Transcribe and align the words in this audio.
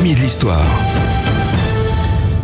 premiers 0.00 0.14
de 0.14 0.20
l'histoire. 0.20 0.64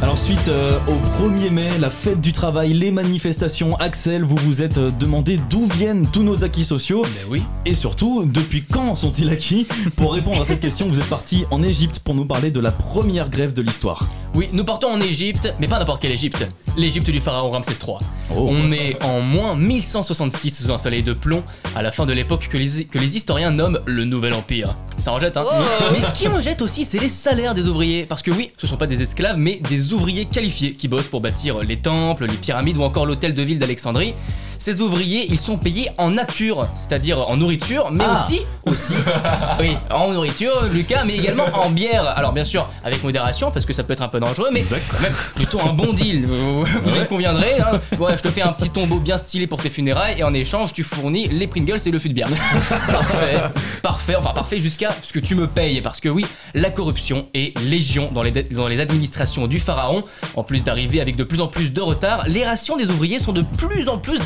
Alors 0.00 0.16
suite 0.16 0.46
euh, 0.46 0.78
au 0.86 1.28
1er 1.28 1.50
mai, 1.50 1.68
la 1.80 1.90
fête 1.90 2.20
du 2.20 2.30
travail, 2.30 2.72
les 2.74 2.92
manifestations, 2.92 3.74
Axel, 3.78 4.22
vous 4.22 4.36
vous 4.36 4.62
êtes 4.62 4.78
euh, 4.78 4.92
demandé 4.92 5.40
d'où 5.50 5.66
viennent 5.66 6.06
tous 6.06 6.22
nos 6.22 6.44
acquis 6.44 6.64
sociaux 6.64 7.02
Mais 7.02 7.28
oui. 7.28 7.42
et 7.66 7.74
surtout 7.74 8.24
depuis 8.24 8.62
quand 8.62 8.94
sont-ils 8.94 9.28
acquis? 9.30 9.66
Pour 9.96 10.14
répondre 10.14 10.40
à 10.40 10.44
cette 10.44 10.60
question, 10.60 10.86
vous 10.86 11.00
êtes 11.00 11.08
parti 11.08 11.44
en 11.50 11.60
Égypte 11.64 11.98
pour 11.98 12.14
nous 12.14 12.24
parler 12.24 12.52
de 12.52 12.60
la 12.60 12.70
première 12.70 13.30
grève 13.30 13.52
de 13.52 13.62
l'histoire. 13.62 14.06
Oui, 14.34 14.48
nous 14.52 14.64
partons 14.64 14.88
en 14.88 15.00
Égypte, 15.00 15.52
mais 15.58 15.66
pas 15.66 15.78
n'importe 15.78 16.00
quelle 16.00 16.12
Égypte. 16.12 16.46
L'Égypte 16.76 17.10
du 17.10 17.18
pharaon 17.18 17.50
Ramsès 17.50 17.72
III. 17.72 17.96
Oh. 18.34 18.48
On 18.48 18.70
est 18.70 19.02
en 19.02 19.20
moins 19.20 19.56
1166 19.56 20.62
sous 20.62 20.72
un 20.72 20.78
soleil 20.78 21.02
de 21.02 21.12
plomb, 21.12 21.42
à 21.74 21.82
la 21.82 21.90
fin 21.90 22.06
de 22.06 22.12
l'époque 22.12 22.48
que 22.48 22.56
les, 22.56 22.84
que 22.84 22.98
les 22.98 23.16
historiens 23.16 23.50
nomment 23.50 23.80
le 23.86 24.04
Nouvel 24.04 24.34
Empire. 24.34 24.76
Ça 24.98 25.12
en 25.12 25.18
jette, 25.18 25.36
hein 25.36 25.44
Mais 25.92 26.00
ce 26.00 26.12
qui 26.12 26.28
en 26.28 26.40
jette 26.40 26.62
aussi, 26.62 26.84
c'est 26.84 27.00
les 27.00 27.08
salaires 27.08 27.54
des 27.54 27.66
ouvriers. 27.66 28.06
Parce 28.06 28.22
que 28.22 28.30
oui, 28.30 28.52
ce 28.56 28.68
sont 28.68 28.76
pas 28.76 28.86
des 28.86 29.02
esclaves, 29.02 29.36
mais 29.36 29.56
des 29.68 29.92
ouvriers 29.92 30.26
qualifiés 30.26 30.74
qui 30.74 30.86
bossent 30.86 31.08
pour 31.08 31.20
bâtir 31.20 31.58
les 31.58 31.78
temples, 31.78 32.26
les 32.26 32.36
pyramides 32.36 32.76
ou 32.76 32.82
encore 32.82 33.06
l'hôtel 33.06 33.34
de 33.34 33.42
ville 33.42 33.58
d'Alexandrie. 33.58 34.14
Ces 34.60 34.82
ouvriers, 34.82 35.26
ils 35.30 35.38
sont 35.38 35.56
payés 35.56 35.88
en 35.96 36.10
nature, 36.10 36.68
c'est-à-dire 36.74 37.18
en 37.26 37.38
nourriture, 37.38 37.90
mais 37.90 38.04
Ah. 38.06 38.12
aussi, 38.12 38.42
aussi, 38.66 38.92
oui, 39.58 39.74
en 39.90 40.12
nourriture, 40.12 40.64
Lucas, 40.70 41.02
mais 41.06 41.16
également 41.16 41.46
en 41.54 41.70
bière. 41.70 42.06
Alors 42.14 42.32
bien 42.34 42.44
sûr, 42.44 42.68
avec 42.84 43.02
modération, 43.02 43.50
parce 43.50 43.64
que 43.64 43.72
ça 43.72 43.84
peut 43.84 43.94
être 43.94 44.02
un 44.02 44.08
peu 44.08 44.20
dangereux, 44.20 44.50
mais 44.52 44.62
même 45.00 45.14
plutôt 45.34 45.58
un 45.66 45.72
bon 45.72 45.94
deal. 45.94 46.26
Vous, 46.26 46.64
vous 46.64 46.90
Ouais. 46.90 47.00
en 47.00 47.06
conviendrez. 47.06 47.54
Hein. 47.58 47.80
Ouais, 47.98 48.14
je 48.18 48.22
te 48.22 48.28
fais 48.28 48.42
un 48.42 48.52
petit 48.52 48.68
tombeau 48.68 48.98
bien 48.98 49.16
stylé 49.16 49.46
pour 49.46 49.62
tes 49.62 49.70
funérailles 49.70 50.16
et 50.18 50.24
en 50.24 50.34
échange, 50.34 50.74
tu 50.74 50.84
fournis 50.84 51.28
les 51.28 51.46
Pringles 51.46 51.80
et 51.86 51.90
le 51.90 51.98
fût 51.98 52.10
de 52.10 52.14
bière. 52.14 52.28
parfait, 52.86 53.40
parfait, 53.82 54.16
enfin 54.16 54.34
parfait 54.34 54.58
jusqu'à 54.60 54.88
ce 55.02 55.14
que 55.14 55.20
tu 55.20 55.36
me 55.36 55.46
payes. 55.46 55.80
Parce 55.80 56.00
que 56.00 56.10
oui, 56.10 56.26
la 56.54 56.68
corruption 56.68 57.28
est 57.32 57.58
légion 57.62 58.10
dans 58.12 58.22
les, 58.22 58.30
dans 58.30 58.68
les 58.68 58.78
administrations 58.80 59.46
du 59.46 59.58
pharaon. 59.58 60.04
En 60.36 60.44
plus 60.44 60.64
d'arriver 60.64 61.00
avec 61.00 61.16
de 61.16 61.24
plus 61.24 61.40
en 61.40 61.48
plus 61.48 61.72
de 61.72 61.80
retard, 61.80 62.24
les 62.28 62.44
rations 62.44 62.76
des 62.76 62.90
ouvriers 62.90 63.18
sont 63.20 63.32
de 63.32 63.42
plus 63.56 63.88
en 63.88 63.96
plus 63.96 64.20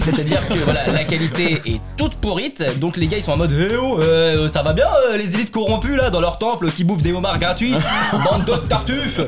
C'est-à-dire 0.00 0.46
que 0.48 0.54
voilà, 0.54 0.86
la 0.88 1.04
qualité 1.04 1.60
est 1.66 1.80
toute 1.96 2.16
pourrite. 2.16 2.64
Donc 2.78 2.96
les 2.96 3.06
gars, 3.06 3.16
ils 3.18 3.22
sont 3.22 3.32
en 3.32 3.36
mode 3.36 3.52
Eh 3.58 3.76
oh, 3.76 4.00
euh, 4.00 4.48
ça 4.48 4.62
va 4.62 4.72
bien, 4.72 4.86
euh, 5.10 5.16
les 5.16 5.34
élites 5.34 5.50
corrompues 5.50 5.96
là 5.96 6.10
dans 6.10 6.20
leur 6.20 6.38
temple 6.38 6.70
qui 6.70 6.84
bouffent 6.84 7.02
des 7.02 7.12
homards 7.12 7.38
gratuits. 7.38 7.74
Bande 8.12 8.44
de 8.44 8.56
tartuffes 8.66 9.20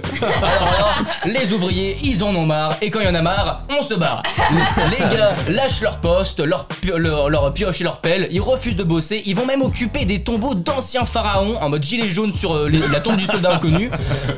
Alors 0.42 0.64
là, 0.64 1.04
les 1.26 1.52
ouvriers, 1.52 1.96
ils 2.02 2.22
en 2.24 2.34
ont 2.34 2.46
marre. 2.46 2.72
Et 2.82 2.90
quand 2.90 3.00
il 3.00 3.06
y 3.06 3.10
en 3.10 3.14
a 3.14 3.22
marre, 3.22 3.62
on 3.78 3.82
se 3.84 3.94
barre. 3.94 4.22
Les 4.90 5.16
gars 5.16 5.32
lâchent 5.48 5.80
leur 5.82 5.98
poste, 5.98 6.40
leur, 6.40 6.66
pio- 6.66 6.96
leur, 6.98 7.28
leur 7.30 7.52
pioche 7.52 7.80
et 7.80 7.84
leur 7.84 7.98
pelle. 7.98 8.28
Ils 8.30 8.40
refusent 8.40 8.76
de 8.76 8.84
bosser. 8.84 9.22
Ils 9.26 9.34
vont 9.34 9.46
même 9.46 9.62
occuper 9.62 10.04
des 10.04 10.22
tombeaux 10.22 10.54
d'anciens 10.54 11.04
pharaons 11.04 11.56
en 11.60 11.68
mode 11.68 11.82
gilet 11.82 12.08
jaune 12.10 12.34
sur 12.34 12.54
euh, 12.54 12.68
les- 12.68 12.86
la 12.88 13.00
tombe 13.00 13.16
du 13.16 13.26
soldat 13.26 13.54
inconnu. 13.54 13.90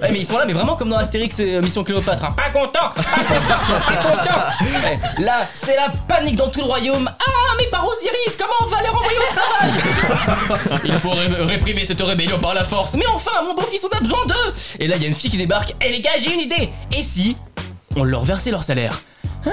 Ouais, 0.03 0.10
mais 0.12 0.19
ils 0.20 0.27
sont 0.27 0.36
là, 0.38 0.44
mais 0.47 0.53
vraiment 0.53 0.77
comme 0.77 0.88
dans 0.91 0.97
Astérix 0.97 1.38
et 1.41 1.60
Mission 1.60 1.84
Cléopâtre. 1.84 2.25
hein. 2.25 2.28
Pas 2.36 2.50
content, 2.50 2.91
pas 2.94 3.03
content, 3.03 3.44
pas 3.48 4.03
content. 4.03 4.84
Ouais, 4.86 4.98
là, 5.23 5.48
c'est 5.53 5.77
la 5.77 5.91
panique 6.09 6.37
dans 6.37 6.48
tout 6.48 6.61
le 6.61 6.67
royaume. 6.67 7.09
Ah, 7.19 7.56
mes 7.59 7.67
parents 7.67 7.89
Osiris, 7.89 8.37
comment 8.39 8.53
on 8.62 8.67
va 8.67 8.83
les 8.83 8.89
renvoyer 8.89 9.19
au 9.19 9.34
travail 9.34 10.81
Il 10.84 10.95
faut 10.95 11.11
ré- 11.11 11.45
réprimer 11.45 11.84
cette 11.84 12.01
rébellion 12.01 12.39
par 12.39 12.55
la 12.55 12.65
force. 12.65 12.95
Mais 12.95 13.06
enfin, 13.06 13.43
mon 13.45 13.55
beau-fils, 13.55 13.84
on 13.84 13.97
a 13.97 14.00
besoin 14.00 14.27
d'eux. 14.27 14.55
Et 14.78 14.87
là, 14.87 14.97
il 14.97 15.03
y 15.03 15.05
a 15.05 15.09
une 15.09 15.15
fille 15.15 15.31
qui 15.31 15.37
débarque. 15.37 15.75
Eh 15.84 15.91
les 15.91 16.00
gars, 16.00 16.11
j'ai 16.19 16.33
une 16.33 16.41
idée. 16.41 16.70
Et 16.97 17.03
si 17.03 17.37
on 17.97 18.05
leur 18.05 18.25
versait 18.25 18.50
leur 18.50 18.65
salaire? 18.65 19.00
Ah. 19.47 19.50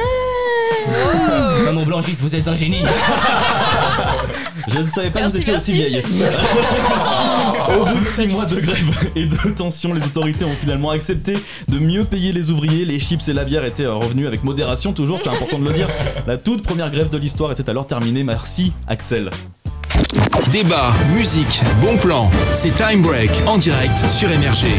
Maman 1.70 1.86
Blanchis, 1.86 2.18
vous 2.20 2.36
êtes 2.36 2.48
un 2.48 2.56
génie. 2.56 2.82
Je 4.70 4.80
ne 4.80 4.90
savais 4.90 5.12
pas 5.12 5.22
que 5.22 5.26
vous 5.28 5.38
Merci, 5.38 5.38
étiez 5.38 5.56
aussi 5.56 5.74
vieille. 5.74 6.02
Au 7.80 7.86
bout 7.86 8.00
de 8.00 8.06
6 8.06 8.28
mois 8.30 8.46
de 8.46 8.60
grève 8.60 9.12
et 9.16 9.26
de 9.26 9.50
tension, 9.52 9.94
les 9.94 10.04
autorités 10.04 10.46
ont 10.46 10.56
finalement 10.60 10.90
accepté 10.90 11.34
de 11.68 11.78
mieux 11.78 12.04
payer 12.04 12.32
les 12.32 12.50
ouvriers. 12.50 12.86
Les 12.86 13.00
chips 13.00 13.28
et 13.28 13.34
la 13.34 13.44
bière 13.44 13.66
étaient 13.66 13.86
revenus 13.86 14.26
avec 14.26 14.44
modération, 14.44 14.94
toujours, 14.94 15.20
c'est 15.20 15.30
important 15.30 15.60
de 15.60 15.66
le 15.66 15.74
dire. 15.74 15.90
La 16.26 16.38
toute 16.38 16.64
première 16.64 16.90
grève 16.90 17.12
de 17.12 17.20
l'histoire 17.20 17.52
était 17.52 17.70
alors 17.70 17.86
terminée. 17.86 18.24
Merci, 18.24 18.74
Axel. 18.88 19.30
Débat, 20.52 20.92
musique, 21.14 21.62
bon 21.82 21.98
plan, 21.98 22.32
c'est 22.54 22.74
Time 22.74 23.04
Break 23.04 23.30
en 23.46 23.58
direct 23.60 24.08
sur 24.08 24.32
Énergie. 24.32 24.74